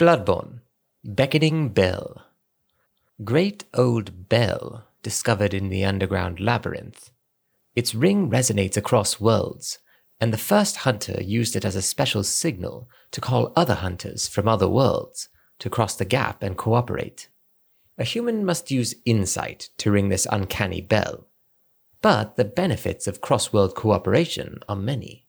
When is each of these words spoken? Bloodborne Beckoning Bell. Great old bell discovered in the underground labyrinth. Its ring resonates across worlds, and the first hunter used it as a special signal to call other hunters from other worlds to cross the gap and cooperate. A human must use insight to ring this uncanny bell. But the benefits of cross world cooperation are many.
Bloodborne 0.00 0.60
Beckoning 1.04 1.74
Bell. 1.74 2.24
Great 3.22 3.64
old 3.74 4.30
bell 4.30 4.86
discovered 5.02 5.52
in 5.52 5.68
the 5.68 5.84
underground 5.84 6.40
labyrinth. 6.40 7.10
Its 7.76 7.94
ring 7.94 8.30
resonates 8.30 8.78
across 8.78 9.20
worlds, 9.20 9.78
and 10.18 10.32
the 10.32 10.38
first 10.38 10.88
hunter 10.88 11.22
used 11.22 11.54
it 11.54 11.66
as 11.66 11.76
a 11.76 11.82
special 11.82 12.24
signal 12.24 12.88
to 13.10 13.20
call 13.20 13.52
other 13.54 13.74
hunters 13.74 14.26
from 14.26 14.48
other 14.48 14.70
worlds 14.70 15.28
to 15.58 15.68
cross 15.68 15.94
the 15.94 16.06
gap 16.06 16.42
and 16.42 16.56
cooperate. 16.56 17.28
A 17.98 18.04
human 18.04 18.42
must 18.42 18.70
use 18.70 18.94
insight 19.04 19.68
to 19.76 19.90
ring 19.90 20.08
this 20.08 20.26
uncanny 20.32 20.80
bell. 20.80 21.26
But 22.00 22.36
the 22.36 22.46
benefits 22.46 23.06
of 23.06 23.20
cross 23.20 23.52
world 23.52 23.74
cooperation 23.74 24.60
are 24.66 24.76
many. 24.76 25.26